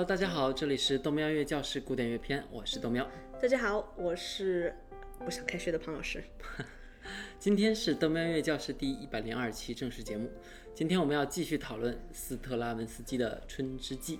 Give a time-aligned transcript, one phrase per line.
[0.00, 3.06] Hello，大家好，这里是豆喵乐教室古典乐篇，我是豆喵。
[3.38, 4.74] 大家好，我是
[5.18, 6.24] 不想开学的庞老师。
[7.38, 10.30] 今天是豆喵乐教室第一百零二期正式节目。
[10.74, 14.16] 今天我们要继续讨论斯特拉文斯基的《春之祭》。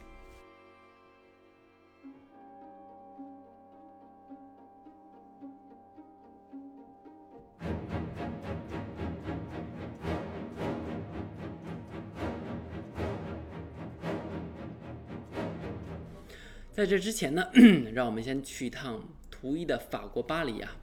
[16.80, 17.46] 在这之前呢，
[17.92, 20.78] 让我们先去一趟图一的法国巴黎啊。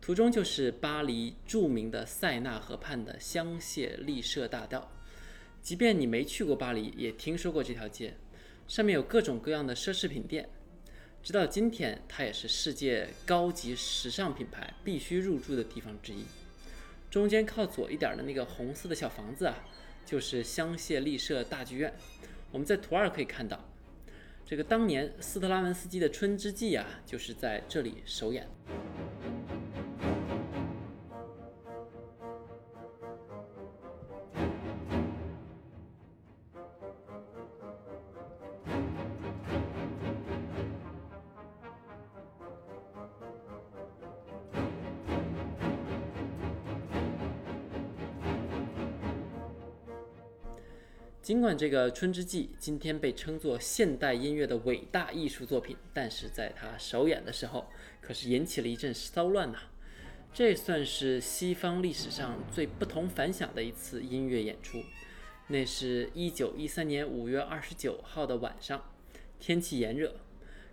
[0.00, 4.90] 途中就是巴黎著名的塞纳河畔的香榭丽舍大道。
[5.60, 8.14] 即便你没去过巴黎，也听说过这条街，
[8.66, 10.48] 上面有各种各样的奢侈品店。
[11.22, 16.24] 直到今天，它也是世界高级时尚品牌必须入住的地方之一。
[17.10, 19.62] 中间靠左一点的那个红色的小房子啊，
[20.06, 21.92] 就是香榭丽舍大剧院。
[22.50, 23.62] 我们在图二可以看到。
[24.46, 28.46] 这个当年斯特拉文斯基的《春之祭》啊，就是在这里首演。
[51.24, 57.64] 尽管这个《春之祭》今天被称作现代音乐的伟大艺术作品，但是在它首演的时候，
[58.02, 59.58] 可是引起了一阵骚乱呐。
[60.34, 64.82] 这算是西方历史上最不同凡响的一次音乐演出。
[65.46, 68.92] 那是一九一三年五月二十九号的晚上，
[69.40, 70.16] 天气炎热，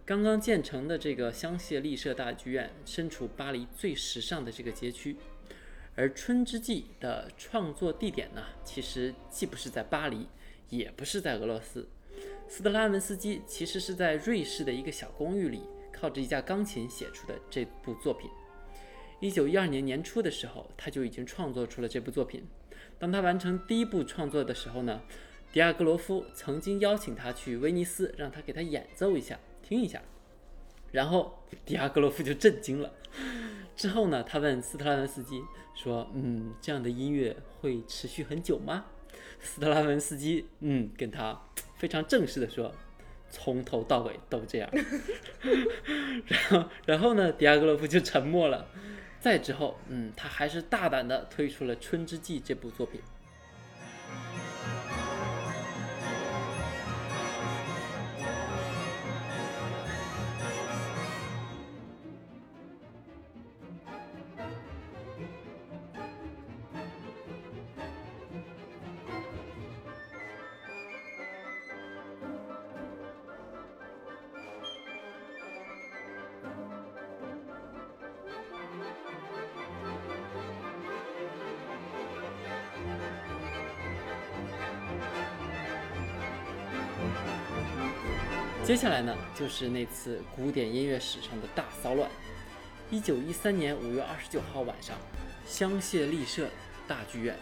[0.04, 5.16] 刚刚建成的这个香榭丽舍大剧院身处巴黎最时尚的这个街区，
[5.96, 10.28] 而《春之祭》的创作地点呢，其实既不是在巴黎。
[10.72, 11.88] 也不是在俄罗斯，
[12.48, 15.62] 斯特拉文斯基其实是在瑞士的一个小公寓里，
[15.92, 18.30] 靠着一架钢琴写出的这部作品。
[19.20, 22.48] 一九一二年年初的时候，他就已经创作出了这部作品。
[22.98, 25.02] 当他完成第一部创作的时候呢，
[25.52, 30.02] 迪亚格罗夫曾经邀请他去威尼斯，让他给他演奏一下，听一下。
[30.94, 32.94] 然后迪亚格罗夫就震惊了。
[33.76, 35.44] 之后呢，他问斯特拉文斯基
[35.76, 38.86] 说：“嗯，这样的音乐会持续很久吗？”
[39.40, 41.40] 斯特拉文斯基，嗯，跟他
[41.76, 42.74] 非常正式的说，
[43.30, 44.70] 从头到尾都这样。
[46.28, 48.68] 然后，然后呢，迪亚格洛夫就沉默了。
[49.20, 53.00] 再之后，嗯，他还是大胆的推出了《春之祭》这部作品。
[88.72, 92.10] 接下来呢，就是那次古典音乐史上的大骚乱。
[92.90, 94.96] 一九一三年五月二十九号晚上，
[95.46, 96.48] 香榭丽舍
[96.88, 97.36] 大剧院，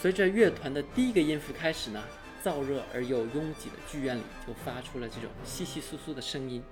[0.00, 2.00] 随着乐团的第一个音符开始呢，
[2.40, 6.62] 燥热而又拥挤的剧院里就发出了这种窸窸窣窣的声音。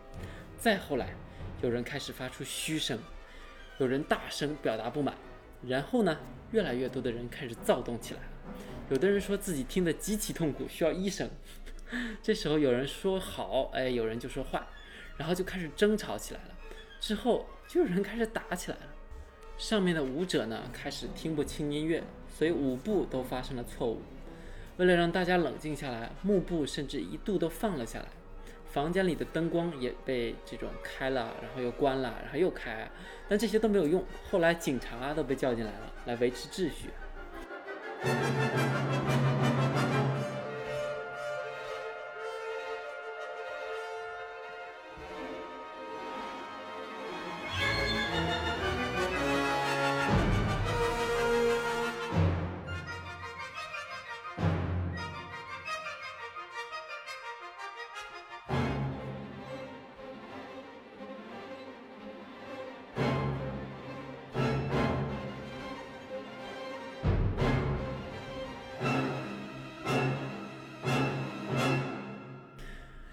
[0.57, 1.17] 再后来，
[1.61, 2.97] 有人开始发出嘘声，
[3.79, 5.17] 有人大声表达不满，
[5.67, 6.17] 然后呢，
[6.53, 8.27] 越来越多的人开始躁动起来了。
[8.91, 11.29] 有的人说自己听得极其痛苦，需要医生。
[12.23, 14.63] 这时候有人说好，哎，有人就说坏，
[15.17, 16.51] 然后就开始争吵起来了。
[17.01, 18.85] 之后就有人开始打起来了。
[19.59, 24.03] 上面的舞者呢开始听不清音乐，所以舞步都发生了错误。
[24.79, 28.07] 为了让大家冷静下来，幕布甚至一度都放了下来。
[28.71, 32.91] 房间里的灯光也被这种开了，然后又关了，然后又开，
[33.29, 34.03] 但这些都没有用。
[34.31, 36.89] 后来警察都被叫进来了，来维持秩序。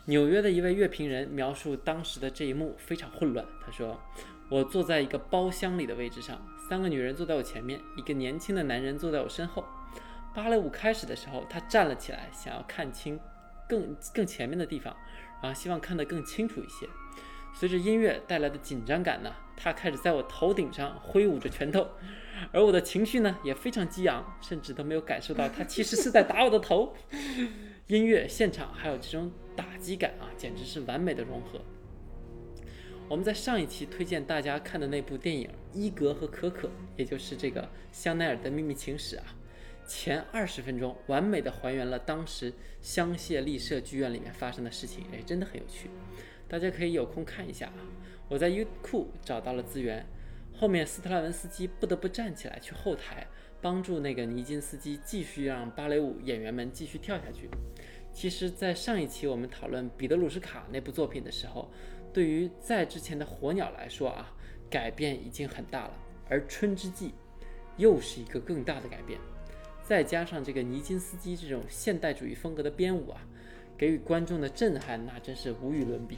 [0.10, 3.46] 纽约的一位乐评人描述当时的这一幕非常混乱。
[3.64, 4.02] 他说
[4.50, 9.64] ：“我坐在一个包厢里的位置上，三个女人坐在我前面，一个年轻的男人坐在我身后。
[10.34, 13.20] 芭蕾舞开始的时候，他站了起来，想要看清
[13.68, 14.96] 更更前面的地方，
[15.44, 16.88] 然后，希望看得更清楚一些。
[17.54, 21.88] 随着音乐带来的紧张感呢，他开始在我头顶上挥舞着拳头，
[22.52, 26.96] 而我的情绪呢也非常激昂，甚至都没有感受到他其实是在打我的头。
[27.86, 31.60] 音乐现场还有这种打击感啊，简直是完美的融合。
[33.10, 39.26] 我们在上一期推荐大家看的那部电影《伊格和可可》，也就是这个香奈儿的秘密情史啊，
[39.86, 45.90] 前二十分钟完美的还原了当时香榭丽舍剧院里面发生的事情，哎，真的很有趣。
[46.48, 47.84] 大家可以有空看一下啊！
[48.30, 50.06] 我在优酷找到了资源，
[50.56, 53.28] 后面斯特拉文斯基不得不站起来去后台
[53.62, 57.50] 帮助那个尼金斯基继续让芭蕾舞演员们继续跳下去。
[58.12, 61.72] 其实，在上一期我们讨论彼得鲁什卡那部作品的时候，
[62.12, 64.36] 对于在之前的火鸟来说啊，
[64.70, 65.94] 改变已经很大了，
[66.28, 67.14] 而春之祭
[67.78, 69.20] 又是一个更大的改变，
[69.84, 73.22] 再加上这个尼金斯基这种现代主义风格的编舞啊，
[73.78, 76.18] 给予观众的震撼那真是无与伦比。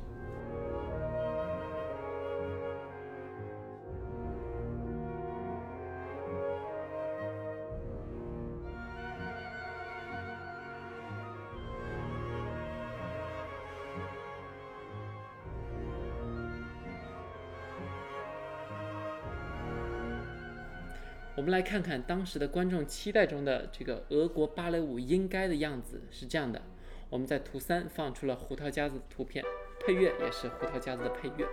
[21.51, 26.61] 来看看当时的观众期待中的这个俄国芭蕾舞应该的样子是这样的。
[27.09, 29.43] 我们在图三放出了胡桃夹子的图片，
[29.85, 31.45] 配乐也是胡桃夹子的配乐。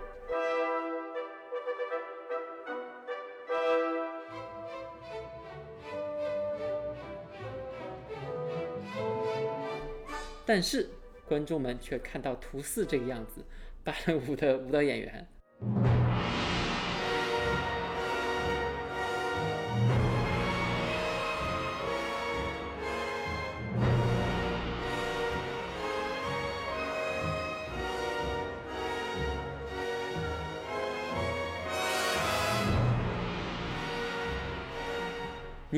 [10.45, 10.89] 但是
[11.27, 13.43] 观众们却看到图四这个样子，
[13.83, 15.27] 芭蕾舞的舞蹈演员。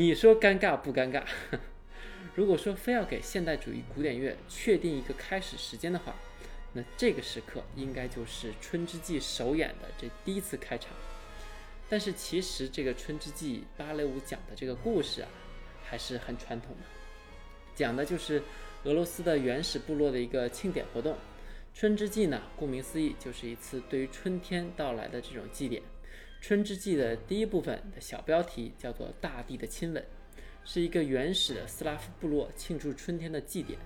[0.01, 1.21] 你说尴尬不尴尬？
[2.33, 6.15] 如果说非要给现代主义古典乐确定一个开始时间的话，
[6.73, 10.89] 那这个时刻应该就是《春之祭》首演的这第一次开场。
[11.87, 15.29] 但是其实这个《春之祭》芭蕾舞讲的这个故事啊，
[15.83, 16.83] 还是很传统的，
[17.75, 18.41] 讲的就是
[18.85, 21.15] 俄罗斯的原始部落的一个庆典活动。
[21.75, 25.83] 春之祭呢，顾名思义，就是一次对于春天到来的这种祭典。
[26.41, 30.03] 春之祭的第一部分的小标题叫做“大地的亲吻”，
[30.65, 33.77] 是一个原始的斯拉夫部落庆祝春天的祭典。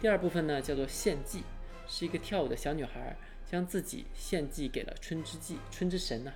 [0.00, 1.42] 第二部分呢叫做“献祭”，
[1.86, 6.32] 是一个跳舞的小女孩将自己献祭给了春之祭、春之神呢。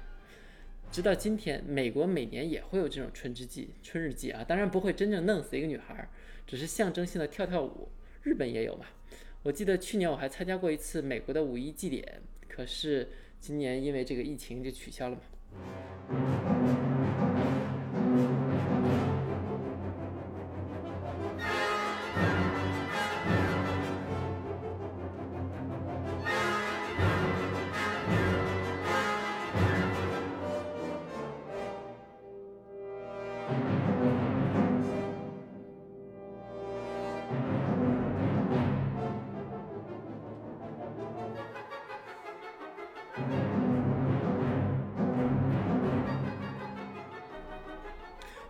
[0.92, 6.06] 直到今天，美国每年也会有这种春之祭、春日祭啊，当然不会真正弄死一个女孩，
[6.46, 7.88] 只是象征性的跳跳舞。
[8.22, 8.84] 日本也有嘛？
[9.42, 13.08] 我记得去年我还参加过一次美国的五一祭典，可是
[13.40, 15.22] 今年因为这个疫情就取消了嘛。
[16.08, 16.55] thank you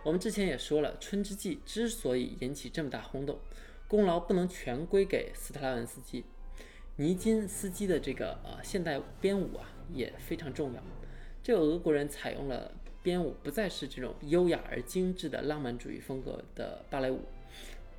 [0.07, 3.37] 我们之前也说了，《春之祭》之所以引起这么大轰动，
[3.89, 6.23] 功劳不能全归给斯特拉文斯基，
[6.95, 10.81] 尼金斯基的这个呃现代编舞啊也非常重要。
[11.43, 12.71] 这个俄国人采用了
[13.03, 17.19] 编舞，不再是这种优雅而精致的浪漫主义风格的芭蕾舞，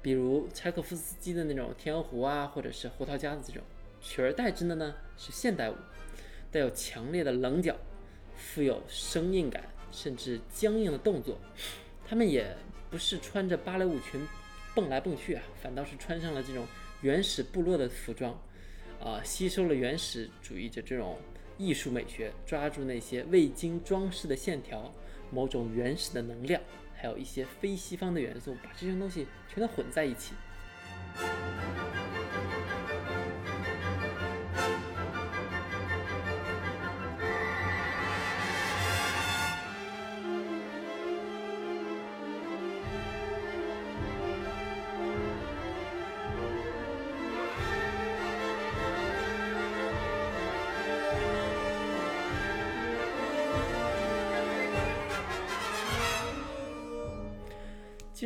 [0.01, 3.63] 比如柴可夫斯基的那种《天鹅湖》啊，或者是《胡桃夹子》这种，
[4.01, 5.75] 取而代之的呢是现代舞，
[6.51, 7.77] 带有强烈的棱角，
[8.35, 9.63] 富有生硬感，
[9.93, 11.37] 甚至僵硬的动作。
[12.09, 12.57] 他们也
[12.91, 14.27] 不是穿着芭蕾舞裙
[14.75, 16.67] 蹦来蹦去啊，反倒是穿上了这种
[17.03, 18.33] 原始部落的服装，
[18.99, 21.19] 啊，吸收了原始主义的这种
[21.59, 24.91] 艺术美学，抓住那些未经装饰的线条，
[25.31, 26.63] 某种原始的能量，
[26.95, 30.33] 还有一些非西方的元素，把这些东西全都混在一起。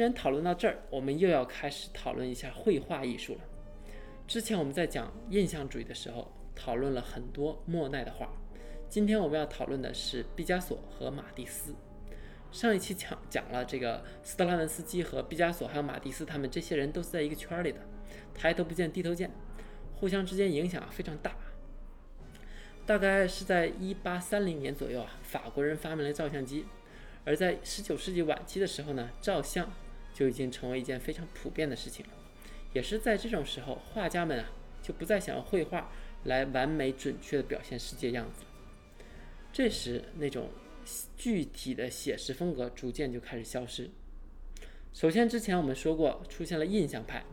[0.02, 3.40] 然讨论到这儿，我们又要开始讨论一下绘画艺术了。
[4.26, 8.30] 之前我们在讲印象主义的时候，讨论了很多莫奈的画。
[8.88, 11.74] 今天我们要讨论的是毕加索和马蒂斯。
[12.50, 17.80] 上一期讲讲了这个斯特拉文斯基和毕加索还有马蒂斯，他们这些人都是在一个圈儿里的，
[18.34, 19.30] 抬头不见低头见，
[19.94, 21.34] 互相之间影响非常大。
[22.84, 26.66] 大概是在一八三零年左右啊，法国人发明了照相机，
[27.24, 29.70] 而在十九世纪晚期的时候呢，照相
[30.12, 32.12] 就已经成为一件非常普遍的事情了。
[32.72, 34.50] 也是在这种时候，画家们啊
[34.82, 35.92] 就不再想要绘画
[36.24, 38.44] 来完美准确的表现世界样子。
[39.52, 40.48] 这时，那种
[41.16, 43.90] 具体的写实风格逐渐就开始消失。
[44.92, 47.24] 首先，之前我们说过，出现了印象派，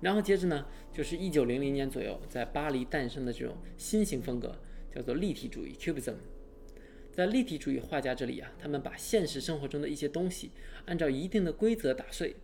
[0.00, 4.56] 然后接着呢，就是一九零零年左右在巴黎诞生的这种新型风格，
[4.92, 6.14] 叫做立体主义 （Cubism）。
[7.12, 10.50] 在立体主义画家这里啊，他们把现实生活中的一些东西
[10.86, 12.36] 按照一定的规则打碎，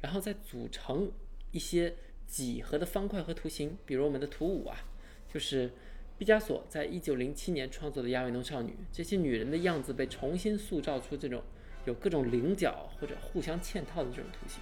[0.00, 1.10] 然后再组成
[1.50, 1.94] 一些
[2.26, 4.84] 几何的方块和图形，比如我们的图五啊，
[5.32, 5.70] 就是。
[6.18, 11.42] 毕加索在一九零七年创作的《亚维农少女》，这些女人的样子被重新塑造出这种
[11.86, 14.60] 有各种棱角或者互相嵌套的这种图形。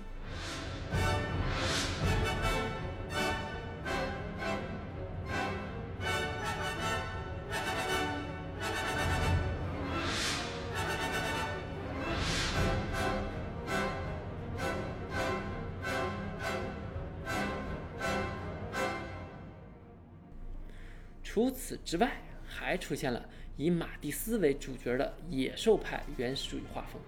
[21.31, 26.99] 除此之外，还出现了以马蒂斯为主角的野兽派原始主义画风。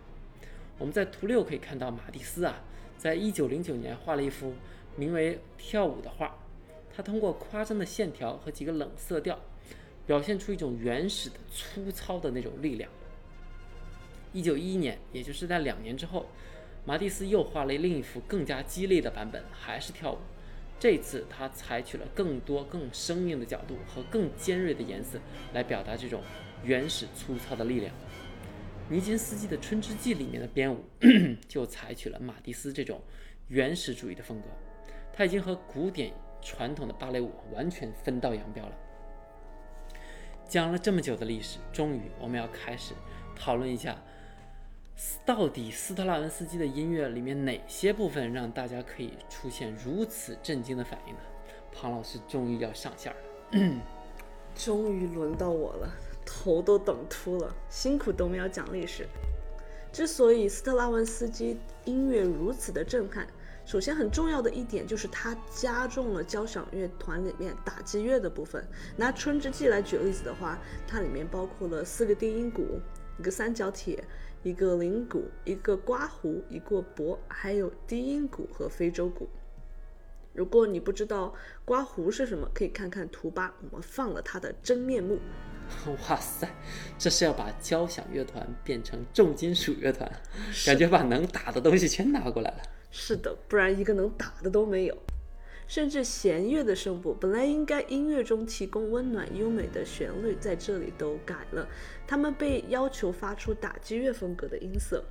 [0.77, 2.62] 我们在图六可以看到，马蒂斯啊，
[2.99, 4.53] 在一九零九年画了一幅
[4.95, 6.37] 名为《跳舞》的画。
[6.95, 9.41] 他通过夸张的线条和几个冷色调，
[10.07, 12.91] 表现出一种原始的、粗糙的那种力量。
[14.35, 16.27] 一九一一年，也就是在两年之后，
[16.85, 20.19] 马蒂斯又画了另一幅更加激烈的版本，还是跳舞。
[20.81, 25.21] 这次他采取了更多、更生命的角度和更尖锐的颜色
[25.53, 26.23] 来表达这种
[26.65, 27.95] 原始粗糙的力量。
[28.89, 30.83] 尼金斯基的《春之祭》里面的编舞
[31.47, 33.01] 就采取了马蒂斯这种
[33.49, 34.49] 原始主义的风格，
[35.13, 38.73] 他已经和古典传统的芭蕾舞完全分道扬镳了。
[40.49, 42.95] 讲了这么久的历史，终于我们要开始
[43.37, 44.03] 讨论一下。
[45.25, 51.21] 到底斯特拉文斯基的音乐里面哪些部分让大家可以出现如此震惊的反应呢？
[51.73, 53.80] 庞老师终于要上线了，
[54.57, 55.88] 终于轮到我了，
[56.26, 59.07] 头都等秃了，辛苦都没有讲历史。
[59.92, 63.26] 之所以斯特拉文斯基音乐如此的震撼，
[63.64, 68.66] 首先很重要的一点就是他加重了交响乐团里面打击乐的部分。
[68.97, 72.80] 拿《春之祭》来举例子的话，它里面包括了四个低音鼓，
[73.21, 74.03] 一个三角铁。
[74.43, 79.29] 一个铃鼓，一个刮胡，一个钹，还有低音鼓和非洲鼓。
[80.33, 85.19] 如果你不知道刮胡是什么，可以看看图八，我们放了它的真面目。
[86.09, 86.49] 哇塞，
[86.99, 90.11] 这是要把交响乐团变成重金属乐团，
[90.65, 92.62] 感觉把能打的东西全拿过来了。
[92.91, 94.97] 是的，不然一个能打的都没有。
[95.69, 101.69] 甚至弦乐的声部，本来应该音乐中提供温暖优美的旋律，在这里都改了。
[102.11, 105.05] 他们被要求发出打击乐风格的音色，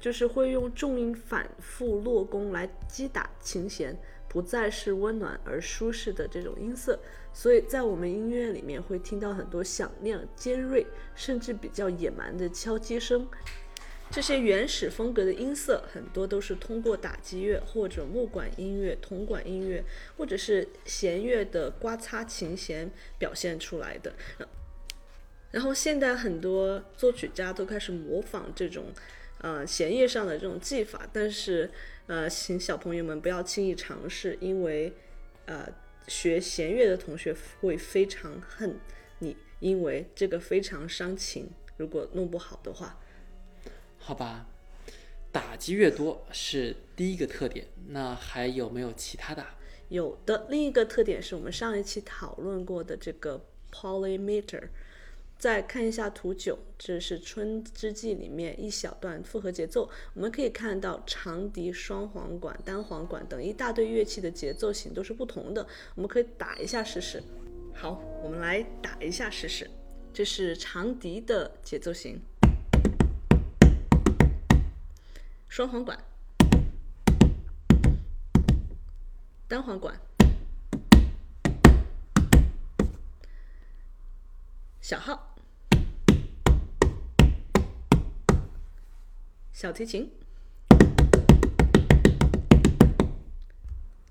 [0.00, 3.94] 就是会用重音反复落弓来击打琴弦，
[4.26, 6.98] 不再是温暖而舒适的这种音色。
[7.34, 13.28] 所以在我们音乐里面会听到很多响亮、尖锐，甚至比较野蛮的敲击声。
[14.10, 19.84] 这些原始风格的音色很多都是通过打击乐或者木管音乐、铜管音乐，
[20.16, 24.14] 或者是弦乐的刮擦琴弦表现出来的。
[25.50, 28.86] 然后现代很多作曲家都开始模仿这种，
[29.38, 31.70] 呃，弦乐上的这种技法，但是，
[32.06, 34.92] 呃，请小朋友们不要轻易尝试，因为，
[35.46, 35.68] 呃，
[36.06, 38.78] 学弦乐的同学会非常恨
[39.18, 43.00] 你，因为这个非常伤琴，如果弄不好的话。
[43.98, 44.46] 好吧，
[45.32, 49.44] 打击越多是第一个特点，那还有没有其他的？
[49.88, 54.68] 有的，另一个特点是我们上一期讨论过的这个 polymeter。
[55.40, 67.22] 再看一下图九，这是《春之祭》里面一小段复合节奏，我们可以看到长笛、双簧管、单簧管等一大堆乐器的节奏型都是不同的，我们可以打一下试试。
[67.72, 69.70] 好，我们来打一下试试，
[70.12, 72.20] 这是长笛的节奏型。
[75.48, 75.98] 双簧管，
[79.48, 79.98] 单簧管，
[84.82, 85.29] 小号，
[89.60, 90.10] 小提琴，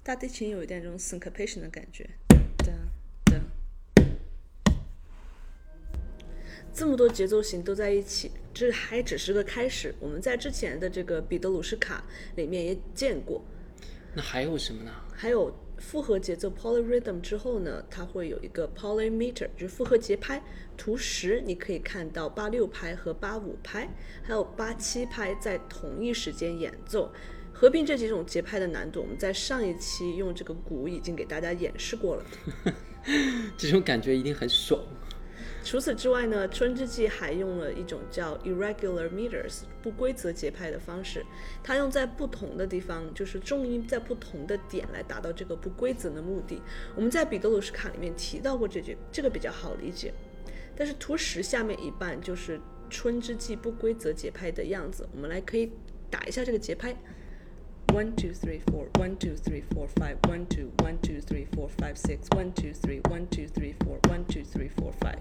[0.04, 2.08] 大提琴有一点这种 syncopation 的感觉。
[6.72, 9.96] 这么多节奏型都在一起，这还只是个开始。
[10.00, 12.04] 我们在之前的这个彼得鲁什卡
[12.36, 13.44] 里面也见过。
[14.14, 14.94] 那还有什么呢？
[15.12, 20.42] 还有复合节奏 polyrhythm 之后呢，它会有一个 polymeter，就是复合节拍。
[20.78, 23.90] 图十你可以看到八六拍和八五拍，
[24.22, 27.12] 还有八七拍在同一时间演奏。
[27.52, 32.26] 合并这几种节拍的难度，我们在上一期用这个鼓已经给大家演示过了。
[33.58, 34.82] 这种感觉一定很爽。
[35.70, 41.24] 除此之外呢，春之祭还用了一种叫 irregular meters 不规则节拍的方式，
[41.64, 46.60] 它用在不同的地方，就是重音在不同的点来达到这个不规则的目的。
[46.96, 50.12] 我们在彼得鲁什卡里面提到过这句，这个比较好理解。
[50.76, 52.60] 但是图十下面一半就是
[52.90, 55.72] 春之祭不规则节拍的样子，我们来可以
[56.10, 56.96] 打一下这个节拍。
[57.90, 61.94] One two three four, one two three four five, one two, one two three four five
[61.94, 65.20] six, one two three, one two three four, one two three four five。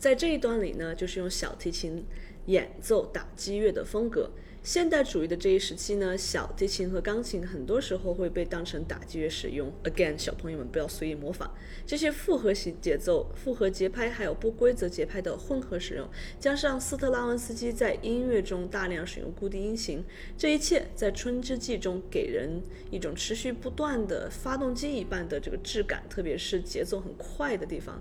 [0.00, 2.02] 在这一段里呢，就是用小提琴
[2.46, 4.30] 演奏打击乐的风格。
[4.62, 9.70] 现代主义的这一时期呢，小提琴和钢琴很多时候会被当成打击乐使用。
[9.84, 11.52] Again，小朋友们不要随意模仿。
[11.86, 20.02] 这些复合型节奏、复合节拍还有不规则节拍的混合使用，加上斯特拉文斯基在音乐中大量使用固定音型，
[20.38, 28.00] 这一切在《春之祭》中给人一种持续不断的发动机一般的这个质感，特别是节奏很快的地方。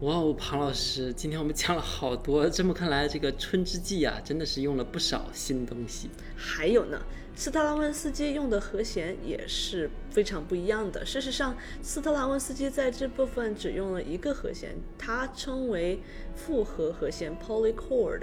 [0.00, 2.48] 哇哦，庞老师，今天我们讲了好多。
[2.48, 6.08] 这么看来，这个《春之祭》啊，真的是用了不少新东西。
[6.34, 6.98] 还有呢，
[7.36, 11.04] 斯特拉文斯基用的和弦也是非常不一样的。
[11.04, 16.00] 事实上，斯特拉文斯基在这部分只用了一个和弦，它称为
[16.34, 18.22] 复合和弦 （polychord），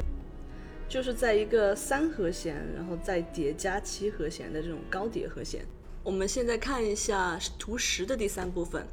[0.90, 5.64] 就是在一个三和弦，然后再叠加七和弦的这种高叠和弦。
[6.04, 8.84] 我们现在看一下图十的第三部分。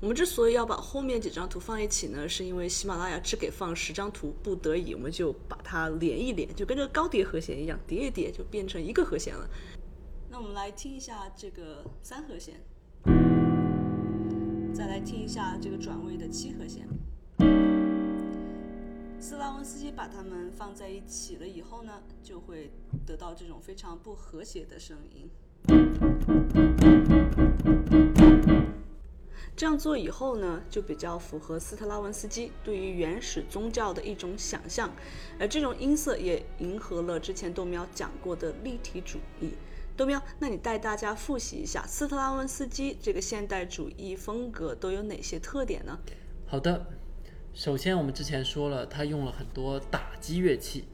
[0.00, 9.46] 我们之所以要把后面几张图放一起呢，是因为喜马拉雅只给放十张图，不得已我们就把它连一连，就跟这个高叠和弦一样，叠一叠就变成一个和弦了。
[10.30, 12.54] 那我们来听一下这个三和弦，
[14.72, 16.88] 再来听一下这个转位的七和弦。
[19.20, 22.70] 斯拉文斯基把它们放在一起了以后呢，就会
[23.04, 25.28] 得到这种非常不和谐的声音。
[29.60, 34.90] 这样做以后呢，就比较符合斯特拉文斯基对于原始宗教的一种想象，
[35.38, 39.52] 而这种音色也迎合了之前豆苗讲过的立体主义。
[39.98, 45.98] 豆苗，那你带大家复习一下斯特拉文斯基这个现代主义风格都有哪些特点呢？
[46.46, 46.86] 好的，
[47.52, 50.86] 首先我们之前说了，他用了很多打击乐器，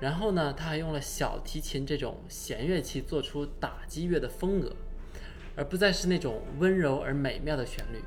[0.00, 4.74] 然后呢，他还用了小提琴这种弦乐器做出打击乐的风格。
[5.56, 8.02] 而不再是那种温柔而美妙的旋律，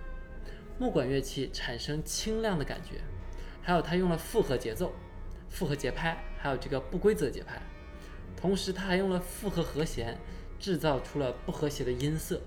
[0.80, 3.02] 木管乐器产生清亮的感觉，
[3.62, 4.94] 还有它用了复合节奏、
[5.50, 7.62] 复合节拍，还有这个不规则节拍，
[8.36, 10.18] 同时它还用了复合和弦，
[10.60, 12.42] 制造出了不和谐的音色。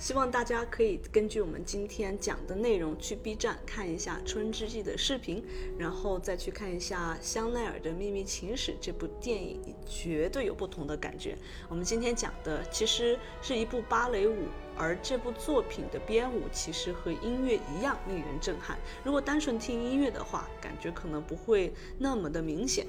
[0.00, 5.44] 希望大家可以根据我们今天讲的内容去 B 站看一下《春之祭》的视频，
[5.76, 11.36] 然后再去看一下香奈儿的《秘密情史》这部电影，绝对有不同的感觉。
[11.68, 18.78] 我们今天讲的其实是一部芭蕾舞，而这部作品的编舞其实和音乐一样令人震撼。
[19.04, 22.86] 如果单纯听音乐的话，感觉可能不会那么的明显。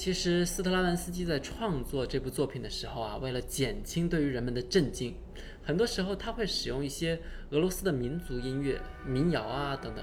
[0.00, 5.14] 其实斯特拉文斯基在创作这部作品的时候啊，为了减轻对于人们的震惊。
[5.62, 10.02] 很多时候他会使用一些俄罗斯的民族音乐、民谣啊等等。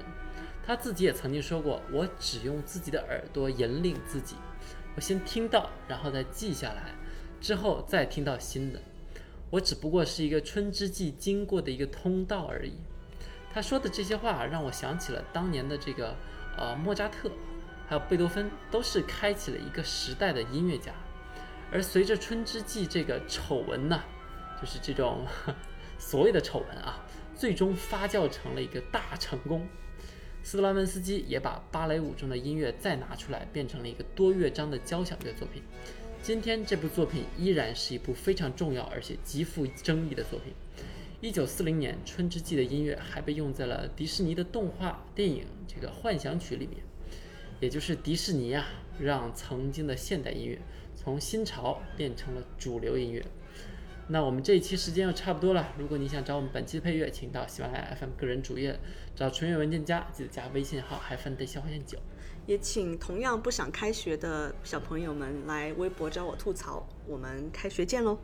[0.64, 4.36] 他自己也曾经说过：“我只用自己的耳朵引领自己，
[4.94, 6.94] 我先听到，然后再记下来，
[7.40, 8.80] 之后再听到新的。
[9.50, 12.74] 我只不过是一个春之祭经过的一个通道而已。”
[13.52, 16.14] 他说的这些话让我想起了当年的这个
[16.56, 17.28] 呃莫扎特，
[17.88, 20.92] 还有贝多芬，都是开启了一个时代的音乐家。
[21.72, 24.02] 而随着春之祭这个丑闻呢？
[24.60, 25.24] 就是这种
[25.98, 27.02] 所谓的丑闻啊，
[27.34, 29.66] 最终发酵成了一个大成功。
[30.42, 35.62] 斯特拉文斯基也把芭蕾舞中的音乐再拿出来，变成了一个多乐章的交响乐作品。
[36.22, 40.52] 今天这部作品依然是一部非常重要而且极富争议的作品。
[41.20, 46.78] 一九四零年《春之祭》的音乐还被用在了迪士尼的动画电影《这个幻想曲》里面，
[47.60, 48.66] 也就是迪士尼啊，
[48.98, 50.58] 让曾经的现代音乐
[50.94, 53.24] 从新潮变成了主流音乐。
[54.10, 58.78] 那我们这一期时间又差不多了，如果你想找我们本期的配乐，请到喜马拉雅 FM 个人主页
[59.14, 61.98] 找纯乐文件夹，记得加微信号还分得消费九。
[62.46, 68.18] 也请同样不想开学的小朋友们来微博找我吐槽，我们开学见喽！